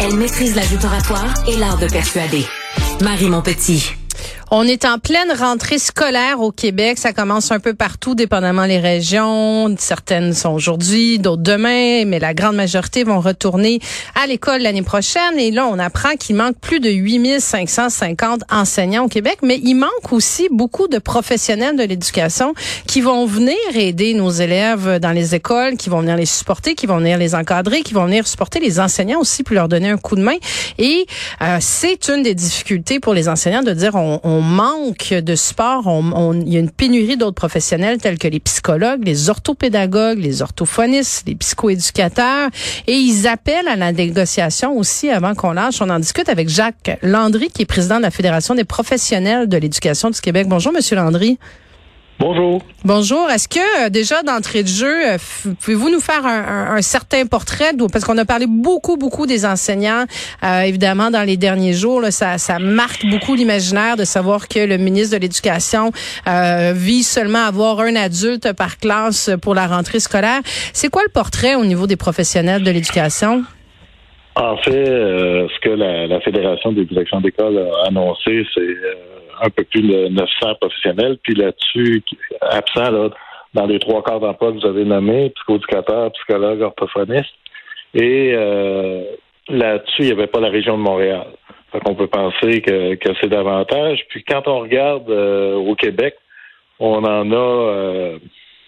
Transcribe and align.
elle 0.00 0.16
maîtrise 0.16 0.54
la 0.54 0.62
oratoire 0.84 1.32
et 1.48 1.56
l'art 1.56 1.78
de 1.78 1.86
persuader. 1.86 2.44
Marie 3.00 3.30
Montpetit. 3.30 3.94
On 4.52 4.62
est 4.62 4.84
en 4.84 5.00
pleine 5.00 5.32
rentrée 5.36 5.78
scolaire 5.78 6.40
au 6.40 6.52
Québec. 6.52 6.98
Ça 6.98 7.12
commence 7.12 7.50
un 7.50 7.58
peu 7.58 7.74
partout, 7.74 8.14
dépendamment 8.14 8.64
les 8.64 8.78
régions. 8.78 9.74
Certaines 9.76 10.34
sont 10.34 10.50
aujourd'hui, 10.50 11.18
d'autres 11.18 11.42
demain, 11.42 12.04
mais 12.04 12.20
la 12.20 12.32
grande 12.32 12.54
majorité 12.54 13.02
vont 13.02 13.18
retourner 13.18 13.80
à 14.14 14.28
l'école 14.28 14.62
l'année 14.62 14.82
prochaine. 14.82 15.36
Et 15.36 15.50
là, 15.50 15.66
on 15.66 15.80
apprend 15.80 16.14
qu'il 16.14 16.36
manque 16.36 16.56
plus 16.60 16.78
de 16.78 16.90
8550 16.90 18.42
enseignants 18.48 19.06
au 19.06 19.08
Québec, 19.08 19.38
mais 19.42 19.58
il 19.64 19.74
manque 19.74 20.12
aussi 20.12 20.46
beaucoup 20.52 20.86
de 20.86 20.98
professionnels 20.98 21.76
de 21.76 21.82
l'éducation 21.82 22.54
qui 22.86 23.00
vont 23.00 23.26
venir 23.26 23.56
aider 23.74 24.14
nos 24.14 24.30
élèves 24.30 25.00
dans 25.00 25.12
les 25.12 25.34
écoles, 25.34 25.76
qui 25.76 25.90
vont 25.90 26.02
venir 26.02 26.16
les 26.16 26.24
supporter, 26.24 26.76
qui 26.76 26.86
vont 26.86 26.98
venir 26.98 27.18
les 27.18 27.34
encadrer, 27.34 27.82
qui 27.82 27.94
vont 27.94 28.06
venir 28.06 28.28
supporter 28.28 28.60
les 28.60 28.78
enseignants 28.78 29.18
aussi 29.18 29.42
pour 29.42 29.54
leur 29.54 29.66
donner 29.66 29.90
un 29.90 29.98
coup 29.98 30.14
de 30.14 30.22
main. 30.22 30.36
Et 30.78 31.04
euh, 31.42 31.58
c'est 31.60 32.08
une 32.08 32.22
des 32.22 32.34
difficultés 32.36 33.00
pour 33.00 33.12
les 33.12 33.28
enseignants 33.28 33.64
de 33.64 33.72
dire 33.72 33.96
on 33.96 34.35
on 34.35 34.35
manque 34.40 35.12
de 35.12 35.34
sport. 35.34 35.86
On, 35.86 36.32
il 36.34 36.52
y 36.52 36.56
a 36.56 36.60
une 36.60 36.70
pénurie 36.70 37.16
d'autres 37.16 37.34
professionnels 37.34 37.98
tels 37.98 38.18
que 38.18 38.28
les 38.28 38.40
psychologues, 38.40 39.04
les 39.04 39.30
orthopédagogues, 39.30 40.18
les 40.18 40.42
orthophonistes, 40.42 41.26
les 41.26 41.34
psychoéducateurs. 41.34 42.50
Et 42.86 42.94
ils 42.94 43.26
appellent 43.26 43.68
à 43.68 43.76
la 43.76 43.92
négociation 43.92 44.76
aussi 44.76 45.10
avant 45.10 45.34
qu'on 45.34 45.52
lâche. 45.52 45.80
On 45.80 45.90
en 45.90 45.98
discute 45.98 46.28
avec 46.28 46.48
Jacques 46.48 46.98
Landry, 47.02 47.48
qui 47.48 47.62
est 47.62 47.66
président 47.66 47.96
de 47.98 48.02
la 48.02 48.10
Fédération 48.10 48.54
des 48.54 48.64
professionnels 48.64 49.48
de 49.48 49.56
l'éducation 49.56 50.10
du 50.10 50.20
Québec. 50.20 50.46
Bonjour, 50.48 50.72
Monsieur 50.72 50.96
Landry. 50.96 51.38
Bonjour. 52.18 52.62
Bonjour. 52.82 53.30
Est-ce 53.30 53.46
que 53.46 53.84
euh, 53.84 53.90
déjà 53.90 54.22
d'entrée 54.22 54.62
de 54.62 54.68
jeu, 54.68 55.06
euh, 55.06 55.18
pouvez-vous 55.60 55.90
nous 55.90 56.00
faire 56.00 56.24
un, 56.24 56.80
certain 56.80 57.26
portrait 57.26 57.72
parce 57.92 58.04
qu'on 58.04 58.16
a 58.16 58.24
parlé 58.24 58.46
beaucoup, 58.48 58.96
beaucoup 58.96 59.26
des 59.26 59.44
enseignants, 59.44 60.04
euh, 60.42 60.60
évidemment 60.62 61.10
dans 61.10 61.24
les 61.24 61.36
derniers 61.36 61.74
jours, 61.74 62.02
ça, 62.10 62.38
ça 62.38 62.58
marque 62.58 63.04
beaucoup 63.06 63.34
l'imaginaire 63.34 63.96
de 63.96 64.04
savoir 64.04 64.48
que 64.48 64.60
le 64.60 64.78
ministre 64.78 65.16
de 65.16 65.20
l'Éducation 65.20 65.90
vise 66.74 67.08
seulement 67.08 67.44
à 67.44 67.48
avoir 67.48 67.80
un 67.80 67.96
adulte 67.96 68.52
par 68.54 68.78
classe 68.78 69.30
pour 69.42 69.54
la 69.54 69.66
rentrée 69.66 70.00
scolaire. 70.00 70.40
C'est 70.72 70.88
quoi 70.88 71.02
le 71.04 71.12
portrait 71.12 71.54
au 71.54 71.64
niveau 71.64 71.86
des 71.86 71.96
professionnels 71.96 72.62
de 72.62 72.70
l'éducation? 72.70 73.44
En 74.36 74.56
fait, 74.58 74.84
ce 74.84 75.60
que 75.60 75.70
la, 75.70 76.06
la 76.06 76.20
Fédération 76.20 76.72
des 76.72 76.84
directions 76.84 77.20
d'école 77.20 77.58
a 77.58 77.88
annoncé, 77.88 78.46
c'est 78.54 78.76
un 79.42 79.50
peu 79.50 79.64
plus 79.64 79.82
de 79.82 80.08
900 80.08 80.54
professionnels. 80.60 81.18
Puis 81.22 81.34
là-dessus, 81.34 82.02
absent 82.40 82.90
là, 82.90 83.10
dans 83.54 83.66
les 83.66 83.78
trois 83.78 84.02
quarts 84.02 84.20
d'emploi 84.20 84.52
que 84.52 84.58
vous 84.58 84.66
avez 84.66 84.84
nommés, 84.84 85.30
psychoéducateur, 85.30 86.12
psychologue, 86.12 86.60
orthophoniste. 86.60 87.34
Et 87.94 88.32
euh, 88.34 89.02
là-dessus, 89.48 90.02
il 90.02 90.06
n'y 90.06 90.12
avait 90.12 90.26
pas 90.26 90.40
la 90.40 90.50
région 90.50 90.76
de 90.76 90.82
Montréal. 90.82 91.26
Fait 91.72 91.80
qu'on 91.80 91.94
peut 91.94 92.06
penser 92.06 92.60
que, 92.60 92.94
que 92.94 93.08
c'est 93.20 93.28
davantage. 93.28 94.04
Puis 94.08 94.22
quand 94.24 94.46
on 94.46 94.60
regarde 94.60 95.10
euh, 95.10 95.54
au 95.54 95.74
Québec, 95.74 96.14
on 96.78 97.04
en 97.04 97.32
a 97.32 97.34
euh, 97.34 98.18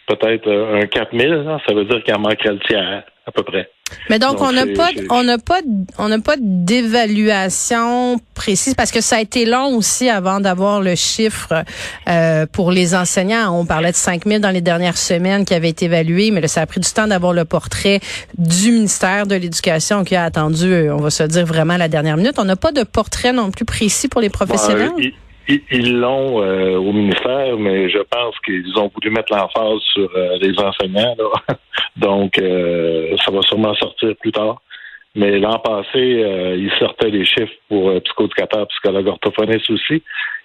peut-être 0.09 0.51
un 0.51 0.87
4000. 0.87 1.61
Ça 1.67 1.75
veut 1.75 1.85
dire 1.85 2.03
qu'il 2.03 2.15
en 2.15 2.21
manquerait 2.21 2.53
le 2.53 2.61
tiers, 2.61 3.05
à 3.27 3.33
peu 3.33 3.43
près. 3.43 3.71
Mais 4.11 4.19
donc, 4.19 4.41
on 4.41 4.53
n'a 4.53 4.67
pas, 4.67 4.91
on 5.11 5.23
n'a 5.23 5.39
pas, 5.39 5.61
on 5.99 6.09
n'a 6.09 6.19
pas 6.19 6.37
d'évaluation 6.39 8.19
précise 8.35 8.75
parce 8.75 8.91
que 8.91 9.01
ça 9.01 9.17
a 9.17 9.21
été 9.21 9.47
long 9.47 9.77
aussi 9.77 10.09
avant 10.09 10.41
d'avoir 10.41 10.81
le 10.81 10.95
chiffre 10.95 11.65
euh, 12.09 12.47
pour 12.53 12.71
les 12.71 12.95
enseignants. 12.95 13.59
On 13.59 13.65
parlait 13.65 13.91
de 13.91 13.97
5 13.97 14.25
000 14.25 14.41
dans 14.41 14.51
les 14.51 14.61
dernières 14.61 14.99
semaines 14.99 15.45
qui 15.45 15.55
avaient 15.55 15.71
été 15.71 15.87
évalués, 15.87 16.31
mais 16.31 16.41
là, 16.41 16.49
ça 16.49 16.63
a 16.63 16.67
pris 16.67 16.81
du 16.81 16.91
temps 16.91 17.07
d'avoir 17.07 17.33
le 17.33 17.45
portrait 17.45 18.01
du 18.37 18.73
ministère 18.73 19.27
de 19.27 19.35
l'Éducation 19.35 20.05
qui 20.05 20.17
a 20.17 20.25
attendu, 20.25 20.67
euh, 20.67 20.95
on 20.95 21.01
va 21.01 21.11
se 21.11 21.23
dire 21.23 21.47
vraiment 21.47 21.77
la 21.77 21.89
dernière 21.89 22.17
minute. 22.17 22.35
On 22.39 22.45
n'a 22.45 22.57
pas 22.57 22.73
de 22.73 22.83
portrait 22.83 23.33
non 23.33 23.51
plus 23.51 23.65
précis 23.65 24.09
pour 24.09 24.21
les 24.21 24.31
professionnels? 24.31 24.91
ils 25.71 25.99
l'ont 25.99 26.43
euh, 26.43 26.77
au 26.77 26.93
ministère, 26.93 27.38
mais 27.57 27.89
je 27.89 27.99
pense 27.99 28.35
qu'ils 28.45 28.79
ont 28.79 28.91
voulu 28.95 29.11
mettre 29.11 29.33
l'emphase 29.33 29.81
sur 29.93 30.11
les 30.41 30.59
enseignants. 30.59 31.17
Donc, 31.99 32.39
euh, 32.39 33.17
ça 33.25 33.31
va 33.31 33.43
sûrement 33.43 33.75
sortir 33.75 34.15
plus 34.21 34.33
tard. 34.33 34.61
Mais 35.15 35.39
l'an 35.39 35.59
passé, 35.59 35.97
euh, 35.97 36.57
il 36.57 36.71
sortait 36.79 37.11
les 37.11 37.25
chiffres 37.25 37.53
pour 37.69 37.91
euh, 37.91 38.01
psychoéducateur, 38.01 38.69
psychologue 38.69 39.09
orthophoniste 39.09 39.71
aussi. 39.71 40.03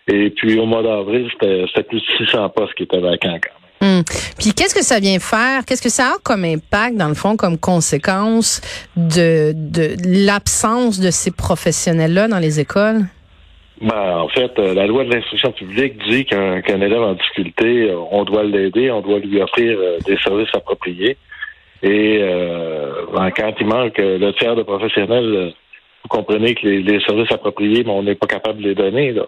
Et 0.08 0.32
puis 0.32 0.60
au 0.60 0.66
mois 0.66 0.82
d'avril, 0.82 1.30
c'était 1.32 1.84
plus 1.84 2.00
de 2.00 2.26
600 2.26 2.50
postes 2.50 2.74
qui 2.74 2.84
étaient 2.84 3.00
vacants 3.00 3.40
quand 3.40 3.88
même. 3.90 3.98
Hum. 3.98 4.04
Puis 4.40 4.54
qu'est-ce 4.54 4.74
que 4.74 4.84
ça 4.84 5.00
vient 5.00 5.20
faire? 5.20 5.66
Qu'est-ce 5.66 5.82
que 5.82 5.90
ça 5.90 6.14
a 6.16 6.18
comme 6.24 6.46
impact, 6.46 6.96
dans 6.96 7.10
le 7.10 7.14
fond, 7.14 7.36
comme 7.36 7.58
conséquence 7.58 8.62
de, 8.96 9.52
de 9.54 9.96
l'absence 10.26 11.00
de 11.00 11.12
ces 11.12 11.32
professionnels-là 11.32 12.30
dans 12.30 12.40
les 12.40 12.62
écoles? 12.62 13.02
Ben, 13.82 14.18
en 14.18 14.28
fait, 14.30 14.58
euh, 14.60 14.74
la 14.74 14.88
loi 14.88 15.04
de 15.04 15.14
l'instruction 15.14 15.52
publique 15.52 15.98
dit 16.08 16.26
qu'un 16.26 16.62
élève 16.62 17.02
en 17.02 17.14
difficulté, 17.14 17.94
on 18.12 18.24
doit 18.24 18.44
l'aider, 18.44 18.92
on 18.92 19.02
doit 19.02 19.20
lui 19.20 19.42
offrir 19.42 19.78
des 20.06 20.18
services 20.18 20.54
appropriés. 20.54 21.18
Et 21.84 22.20
euh, 22.22 23.06
quand 23.36 23.54
il 23.60 23.68
manque 23.68 24.00
euh, 24.00 24.18
le 24.18 24.32
tiers 24.34 24.56
de 24.56 24.64
professionnels, 24.64 25.36
euh, 25.36 25.50
vous 26.04 26.08
comprenez 26.08 26.56
que 26.56 26.66
les, 26.66 27.00
services 27.02 27.32
appropriés, 27.32 27.84
on 27.86 28.04
n'est 28.04 28.16
pas 28.16 28.28
capable 28.28 28.62
de 28.62 28.70
les 28.70 28.76
donner. 28.76 29.12
Là. 29.12 29.26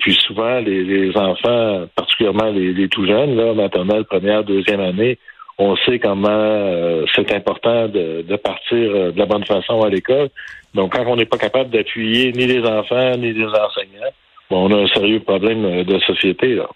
puis 0.00 0.14
souvent, 0.14 0.58
les, 0.58 1.16
enfants, 1.16 1.86
particulièrement 1.94 2.50
les, 2.50 2.88
tout 2.88 3.06
jeunes, 3.06 3.36
là, 3.36 3.54
maternelle, 3.54 4.04
première, 4.04 4.42
deuxième 4.42 4.80
année, 4.80 5.18
on 5.58 5.76
sait 5.76 5.98
comment 5.98 7.02
c'est 7.14 7.32
important 7.32 7.88
de, 7.88 8.22
de, 8.22 8.36
partir 8.36 9.12
de 9.12 9.18
la 9.18 9.26
bonne 9.26 9.44
façon 9.44 9.82
à 9.82 9.88
l'école. 9.88 10.28
Donc, 10.74 10.94
quand 10.96 11.04
on 11.06 11.16
n'est 11.16 11.26
pas 11.26 11.38
capable 11.38 11.70
d'appuyer 11.70 12.32
ni 12.32 12.46
les 12.46 12.62
enfants 12.66 13.16
ni 13.16 13.32
les 13.32 13.46
enseignants, 13.46 14.12
bon, 14.50 14.68
on 14.68 14.72
a 14.72 14.82
un 14.82 14.88
sérieux 14.88 15.20
problème 15.20 15.84
de 15.84 15.98
société. 16.00 16.54
là. 16.54 16.68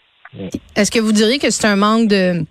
Est-ce 0.76 0.90
que 0.90 1.00
vous 1.00 1.12
diriez 1.12 1.38
que 1.38 1.50
c'est 1.50 1.66
un 1.66 1.76
manque 1.76 2.08
de 2.08 2.44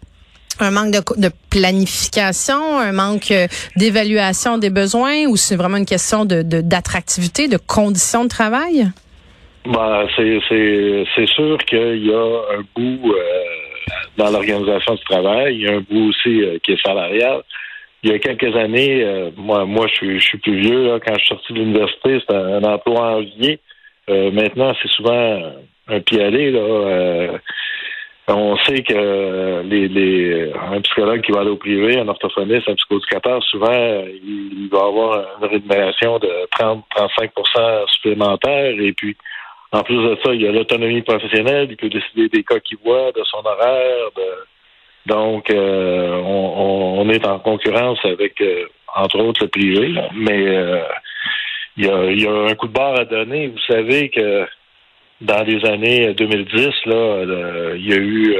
un 0.59 0.71
manque 0.71 0.91
de, 0.91 1.29
planification, 1.51 2.79
un 2.79 2.91
manque 2.91 3.29
euh, 3.29 3.47
d'évaluation 3.75 4.57
des 4.57 4.71
besoins 4.71 5.27
ou 5.27 5.35
c'est 5.35 5.55
vraiment 5.55 5.77
une 5.77 5.85
question 5.85 6.25
de 6.25 6.41
d'attractivité, 6.41 7.47
de, 7.47 7.57
conditions 7.57 8.23
de 8.23 8.29
travail? 8.29 8.88
Ben, 9.65 10.07
c'est, 10.15 10.39
c'est, 11.15 11.27
sûr 11.27 11.57
qu'il 11.65 12.05
y 12.05 12.11
a 12.11 12.41
un 12.57 12.63
bout 12.75 13.11
euh, 13.11 13.17
dans 14.18 14.30
l'organisation 14.30 14.96
du 14.96 15.03
travail, 15.03 15.56
il 15.56 15.62
y 15.62 15.68
a 15.68 15.74
un 15.74 15.81
bout 15.81 16.09
aussi 16.09 16.42
euh, 16.42 16.58
qui 16.64 16.74
est 16.74 16.86
salarial. 16.86 17.42
Il 18.03 18.12
y 18.12 18.14
a 18.14 18.20
quelques 18.20 18.56
années, 18.56 19.31
moi, 19.36 19.66
moi, 19.66 19.88
je 19.88 20.20
suis, 20.20 20.38
plus 20.38 20.59
vieux. 20.59 20.88
Là, 20.88 21.00
quand 21.00 21.14
je 21.16 21.20
suis 21.20 21.30
sorti 21.30 21.53
de 21.53 21.59
l'université, 21.59 22.20
c'était 22.20 22.36
un, 22.36 22.64
emploi 22.64 23.18
en 23.18 23.22
vie. 23.22 23.58
maintenant, 24.08 24.74
c'est 24.80 24.88
souvent 24.90 25.42
un 25.88 26.00
pied 26.02 26.24
aller. 26.24 26.52
Là, 26.52 27.40
on 28.28 28.56
sait 28.58 28.84
que 28.84 29.64
les, 29.64 30.52
un 30.72 30.81
psychologue 30.81 31.22
qui 31.22 31.31
va 31.31 31.42
aller 31.42 31.50
au 31.50 31.56
privé, 31.56 31.98
un 31.98 32.08
orthophoniste, 32.08 32.69
un 32.69 32.75
psychoéducateur, 32.75 33.42
souvent, 33.44 34.04
il 34.24 34.69
va 34.72 34.86
avoir 34.86 35.25
une 35.42 35.48
rémunération 35.48 36.19
de 36.19 36.30
30-35% 36.56 37.88
supplémentaire. 37.88 38.80
Et 38.80 38.94
puis, 38.94 39.18
en 39.72 39.83
plus 39.83 39.97
de 39.97 40.17
ça, 40.23 40.33
il 40.33 40.41
y 40.41 40.47
a 40.47 40.51
l'autonomie 40.51 41.01
professionnelle. 41.01 41.67
Il 41.69 41.78
peut 41.78 41.89
décider 41.89 42.29
des 42.29 42.44
cas 42.44 42.59
qu'il 42.59 42.78
voit, 42.83 43.11
de 43.11 43.23
son 43.23 43.39
horaire. 43.39 44.09
Donc, 45.05 45.50
euh, 45.50 46.22
on, 46.25 47.09
est 47.09 47.25
en 47.25 47.39
concurrence 47.39 48.00
avec, 48.03 48.39
euh, 48.41 48.66
entre 48.95 49.19
autres, 49.19 49.44
le 49.44 49.50
privé. 49.50 49.94
Mais 50.13 50.47
euh, 50.47 50.81
il, 51.77 51.85
y 51.85 52.27
a, 52.27 52.31
un 52.31 52.56
coup 52.56 52.67
de 52.67 52.73
barre 52.73 53.00
à 53.00 53.06
donner. 53.06 53.47
Vous 53.47 53.59
savez 53.67 54.09
que 54.09 54.45
dans 55.22 55.44
les 55.44 55.66
années 55.66 56.13
2010, 56.13 56.85
là, 56.85 57.73
il 57.75 57.89
y 57.89 57.94
a 57.94 57.97
eu 57.97 58.38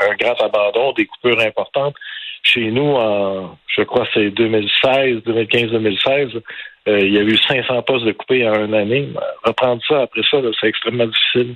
un, 0.00 0.14
grand 0.16 0.40
abandon, 0.42 0.92
des 0.92 1.06
coupures 1.06 1.40
importantes. 1.40 1.94
Chez 2.42 2.70
nous, 2.70 2.94
en, 2.94 3.58
je 3.76 3.82
crois 3.82 4.06
c'est 4.14 4.30
2016, 4.30 5.22
2015-2016, 5.26 6.40
euh, 6.88 7.00
il 7.00 7.12
y 7.12 7.18
a 7.18 7.22
eu 7.22 7.36
500 7.36 7.82
postes 7.82 8.06
de 8.06 8.12
coupés 8.12 8.48
en 8.48 8.64
une 8.64 8.74
année. 8.74 9.08
Reprendre 9.44 9.82
ça 9.88 10.02
après 10.02 10.22
ça, 10.30 10.38
c'est 10.60 10.68
extrêmement 10.68 11.06
difficile. 11.06 11.54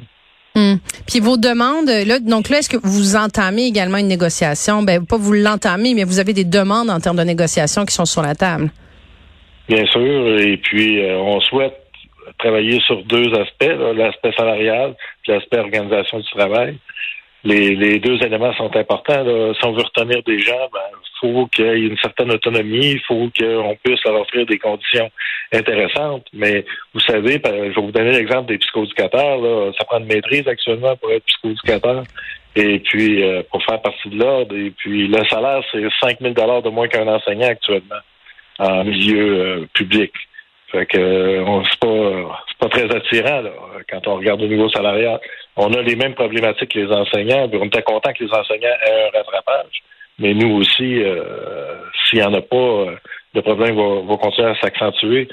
Hum. 0.55 0.79
Puis 1.08 1.20
vos 1.20 1.38
demandes, 1.38 1.88
là, 1.88 2.19
donc 2.19 2.50
là, 2.50 2.58
est-ce 2.58 2.69
que 2.69 2.76
vous 2.82 3.17
entamez 3.17 3.67
également 3.67 3.96
une 3.96 4.08
négociation? 4.08 4.82
Ben, 4.82 5.06
pas 5.06 5.17
vous 5.17 5.32
l'entamez, 5.32 5.94
mais 5.94 6.05
vous 6.05 6.20
avez 6.20 6.34
des 6.34 6.44
demandes 6.44 6.90
en 6.90 7.00
termes 7.00 7.17
de 7.17 7.23
négociation 7.23 7.87
qui 7.87 7.94
sont 7.94 8.05
sur 8.05 8.20
la 8.20 8.34
table. 8.34 8.70
Bien 9.69 9.87
sûr, 9.87 10.38
et 10.40 10.58
puis 10.58 11.02
euh, 11.02 11.17
on 11.19 11.40
souhaite 11.40 11.78
travailler 12.38 12.81
sur 12.81 13.02
deux 13.05 13.32
aspects, 13.35 13.94
l'aspect 13.96 14.32
salarial 14.37 14.94
et 15.26 15.32
l'aspect 15.32 15.58
organisation 15.58 16.19
du 16.19 16.31
travail. 16.31 16.76
Les, 17.44 17.99
deux 17.99 18.23
éléments 18.23 18.55
sont 18.55 18.75
importants. 18.77 19.25
Si 19.55 19.65
on 19.65 19.73
veut 19.73 19.83
retenir 19.83 20.23
des 20.23 20.39
gens, 20.39 20.69
ben, 20.73 20.81
faut 21.23 21.47
qu'il 21.47 21.65
y 21.65 21.69
ait 21.69 21.89
une 21.89 21.99
certaine 21.99 22.31
autonomie, 22.33 22.93
il 22.93 23.00
faut 23.00 23.31
qu'on 23.39 23.77
puisse 23.83 24.05
leur 24.05 24.21
offrir 24.21 24.44
des 24.47 24.59
conditions 24.59 25.11
intéressantes. 25.53 26.27
Mais 26.33 26.65
vous 26.93 27.00
savez, 27.00 27.41
je 27.44 27.50
vais 27.50 27.71
vous 27.71 27.93
donner 27.93 28.12
l'exemple 28.12 28.49
des 28.49 28.59
psychoéducateurs. 28.59 29.75
Ça 29.79 29.85
prend 29.85 29.99
une 29.99 30.06
maîtrise 30.06 30.47
actuellement 30.49 30.97
pour 30.97 31.11
être 31.12 31.25
psychoéducateur. 31.25 32.03
Et 32.55 32.81
puis, 32.81 33.23
euh, 33.23 33.43
pour 33.50 33.65
faire 33.65 33.81
partie 33.81 34.11
de 34.11 34.19
l'ordre. 34.19 34.55
Et 34.55 34.71
puis, 34.71 35.09
le 35.09 35.25
salaire, 35.25 35.62
c'est 35.73 35.83
5 36.03 36.19
000 36.21 36.35
de 36.35 36.69
moins 36.69 36.88
qu'un 36.88 37.09
enseignant 37.09 37.49
actuellement. 37.49 38.03
en 38.59 38.85
milieu 38.85 39.67
public. 39.73 40.12
Fait 40.73 40.87
que 40.87 41.45
c'est 41.71 41.81
pas 41.81 42.43
pas 42.59 42.69
très 42.69 42.97
attirant 42.97 43.43
là, 43.43 43.51
quand 43.91 44.07
on 44.07 44.17
regarde 44.17 44.43
au 44.43 44.47
niveau 44.47 44.69
salarial. 44.71 45.21
On 45.57 45.73
a 45.75 45.83
les 45.83 45.97
mêmes 45.97 46.15
problématiques 46.15 46.71
que 46.71 46.79
les 46.79 46.93
enseignants. 46.93 47.49
On 47.53 47.67
était 47.67 47.83
content 47.83 48.13
que 48.13 48.25
les 48.25 48.33
enseignants 48.33 48.77
aient 48.87 49.09
un 49.09 49.19
rattrapage. 49.19 49.83
Mais 50.19 50.33
nous 50.33 50.57
aussi, 50.57 51.03
euh, 51.03 51.75
s'il 52.05 52.21
n'y 52.21 52.25
en 52.25 52.33
a 52.35 52.41
pas, 52.41 52.87
le 53.35 53.43
problème 53.43 53.77
va, 53.77 54.01
va 54.03 54.17
continuer 54.17 54.49
à 54.49 54.55
s'accentuer. 54.61 55.29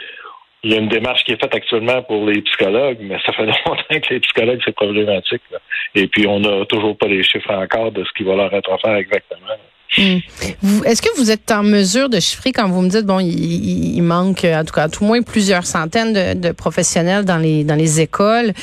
Il 0.64 0.72
y 0.72 0.76
a 0.76 0.80
une 0.80 0.90
démarche 0.90 1.24
qui 1.24 1.32
est 1.32 1.42
faite 1.42 1.56
actuellement 1.56 2.02
pour 2.02 2.26
les 2.26 2.42
psychologues, 2.42 2.98
mais 3.00 3.18
ça 3.26 3.32
fait 3.32 3.46
longtemps 3.66 3.84
que 3.90 4.14
les 4.14 4.20
psychologues, 4.20 4.60
c'est 4.66 4.76
problématique. 4.76 5.42
Et 5.96 6.08
puis, 6.08 6.28
on 6.28 6.40
n'a 6.40 6.66
toujours 6.66 6.98
pas 6.98 7.08
les 7.08 7.24
chiffres 7.24 7.54
encore 7.54 7.92
de 7.92 8.04
ce 8.04 8.12
qui 8.18 8.24
va 8.24 8.36
leur 8.36 8.54
être 8.54 8.72
offert 8.72 8.96
exactement. 8.96 9.56
Est-ce 10.00 11.02
que 11.02 11.18
vous 11.18 11.32
êtes 11.32 11.52
en 11.52 11.64
mesure 11.64 12.10
de 12.10 12.20
chiffrer 12.20 12.52
quand 12.52 12.70
vous 12.70 12.82
me 12.82 12.90
dites 12.90 13.06
bon 13.06 13.20
il, 13.20 14.02
manque 14.02 14.46
en 14.46 14.64
tout 14.64 14.74
cas 14.74 14.84
à 14.84 14.90
tout 14.90 15.04
moins 15.04 15.22
plusieurs 15.22 15.66
centaines 15.66 16.40
de, 16.40 16.52
professionnels 16.52 17.26
dans 17.26 17.38
les 17.38 17.64
dans 17.64 17.76
les 17.76 18.02
écoles 18.02 18.54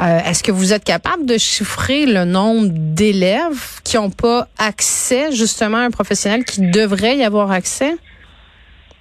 euh, 0.00 0.18
est-ce 0.28 0.42
que 0.42 0.52
vous 0.52 0.72
êtes 0.72 0.84
capable 0.84 1.26
de 1.26 1.38
chiffrer 1.38 2.06
le 2.06 2.24
nombre 2.24 2.68
d'élèves 2.70 3.80
qui 3.84 3.96
n'ont 3.96 4.10
pas 4.10 4.46
accès 4.58 5.32
justement 5.32 5.78
à 5.78 5.82
un 5.82 5.90
professionnel 5.90 6.44
qui 6.44 6.70
devrait 6.70 7.16
y 7.16 7.24
avoir 7.24 7.50
accès? 7.50 7.94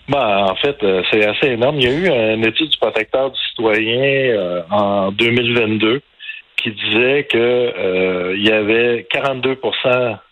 Ben, 0.08 0.46
en 0.50 0.56
fait, 0.56 0.78
euh, 0.84 1.02
c'est 1.10 1.26
assez 1.26 1.48
énorme. 1.48 1.78
Il 1.80 1.84
y 1.84 1.88
a 1.88 1.92
eu 1.92 2.36
une 2.36 2.46
étude 2.46 2.70
du 2.70 2.78
protecteur 2.78 3.32
du 3.32 3.40
citoyen 3.50 4.00
euh, 4.02 4.62
en 4.70 5.12
2022 5.12 6.02
qui 6.58 6.72
disait 6.72 7.28
que 7.30 8.34
il 8.36 8.46
y 8.46 8.52
avait 8.52 9.08
42 9.12 9.56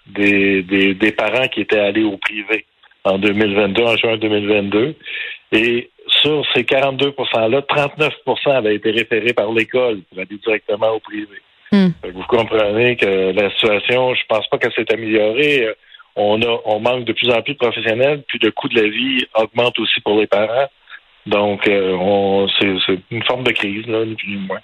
des, 0.08 0.64
des, 0.64 0.94
des, 0.94 1.12
parents 1.12 1.48
qui 1.48 1.62
étaient 1.62 1.80
allés 1.80 2.04
au 2.04 2.18
privé 2.18 2.66
en 3.04 3.18
2022, 3.18 3.84
en 3.84 3.98
juin 3.98 4.18
2022. 4.18 4.96
Et 5.52 5.90
sur 6.08 6.46
ces 6.54 6.64
42 6.64 7.10
%-là, 7.12 7.62
39% 7.62 8.52
avaient 8.52 8.76
été 8.76 8.92
référés 8.92 9.34
par 9.34 9.52
l'école 9.52 10.02
pour 10.10 10.20
aller 10.20 10.38
directement 10.44 10.92
au 10.92 11.00
privé. 11.00 11.38
Hmm. 11.72 11.90
Vous 12.04 12.24
comprenez 12.28 12.96
que 12.96 13.32
la 13.32 13.50
situation, 13.52 14.14
je 14.14 14.22
pense 14.28 14.48
pas 14.48 14.58
qu'elle 14.58 14.74
s'est 14.74 14.92
améliorée 14.94 15.68
on 16.16 16.42
a 16.42 16.62
on 16.66 16.80
manque 16.80 17.06
de 17.06 17.14
plus 17.14 17.30
en 17.32 17.42
plus 17.42 17.54
de 17.54 17.60
professionnels, 17.60 18.24
puis 18.28 18.40
le 18.42 18.52
coût 18.52 18.68
de 18.70 18.82
la 18.82 18.88
vie 18.88 19.26
augmente 19.36 19.78
aussi 19.80 20.00
pour 20.02 20.20
les 20.20 20.28
parents. 20.28 20.70
Donc, 21.26 21.68
euh, 21.68 22.48
c'est 22.60 23.00
une 23.12 23.24
forme 23.24 23.44
de 23.44 23.52
crise, 23.52 23.88
là, 23.88 24.06
ni 24.06 24.16
plus 24.16 24.28
ni 24.28 24.46
moins. 24.46 24.60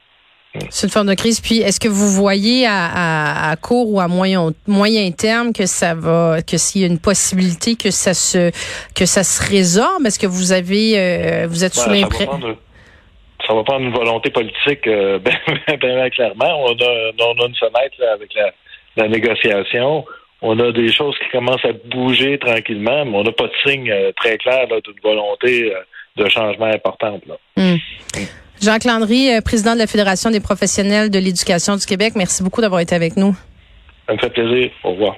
C'est 0.69 0.87
une 0.87 0.91
forme 0.91 1.07
de 1.07 1.13
crise. 1.13 1.41
Puis, 1.41 1.59
est-ce 1.59 1.79
que 1.79 1.87
vous 1.87 2.09
voyez 2.09 2.65
à, 2.65 3.51
à, 3.51 3.55
court 3.55 3.91
ou 3.91 3.99
à 3.99 4.07
moyen 4.07 4.51
moyen 4.67 5.11
terme 5.11 5.53
que 5.53 5.65
ça 5.65 5.93
va, 5.93 6.41
que 6.41 6.57
s'il 6.57 6.81
y 6.81 6.83
a 6.83 6.87
une 6.87 6.99
possibilité 6.99 7.75
que 7.75 7.91
ça 7.91 8.13
se 8.13 8.51
que 8.95 9.05
ça 9.05 9.23
se 9.23 9.47
résorbe? 9.47 10.05
Est-ce 10.05 10.17
que 10.17 10.27
vous 10.27 10.51
avez, 10.51 10.97
euh, 10.97 11.47
vous 11.47 11.63
êtes 11.63 11.75
sous 11.75 11.89
l'impression 11.89 12.39
ça 13.47 13.55
va 13.55 13.63
prendre 13.63 13.85
une 13.85 13.93
volonté 13.93 14.29
politique 14.29 14.85
euh, 14.85 15.17
ben, 15.19 15.33
ben, 15.67 16.09
clairement. 16.11 16.65
On 16.65 16.73
a, 16.73 17.11
on 17.19 17.43
a 17.43 17.47
une 17.47 17.55
fenêtre 17.55 17.95
là, 17.97 18.13
avec 18.13 18.31
la, 18.35 18.51
la 18.97 19.07
négociation 19.07 20.05
on 20.41 20.59
a 20.59 20.71
des 20.71 20.91
choses 20.91 21.17
qui 21.19 21.29
commencent 21.31 21.65
à 21.65 21.73
bouger 21.73 22.37
tranquillement, 22.37 23.05
mais 23.05 23.17
on 23.17 23.23
n'a 23.23 23.31
pas 23.31 23.47
de 23.47 23.53
signe 23.65 23.91
euh, 23.91 24.11
très 24.15 24.37
clair 24.37 24.67
d'une 24.67 25.01
volonté 25.03 25.73
euh, 25.73 25.81
de 26.15 26.29
changement 26.29 26.67
importante. 26.67 27.23
Hmm. 27.57 27.75
Jacques 28.61 28.83
Landry, 28.83 29.33
euh, 29.33 29.41
président 29.41 29.73
de 29.73 29.79
la 29.79 29.87
Fédération 29.87 30.31
des 30.31 30.41
professionnels 30.41 31.09
de 31.09 31.17
l'éducation 31.17 31.77
du 31.77 31.85
Québec, 31.85 32.13
merci 32.15 32.43
beaucoup 32.43 32.59
d'avoir 32.59 32.81
été 32.81 32.93
avec 32.93 33.15
nous. 33.15 33.33
Ça 34.05 34.13
me 34.13 34.17
fait 34.17 34.29
plaisir. 34.29 34.69
Au 34.83 34.91
revoir. 34.91 35.15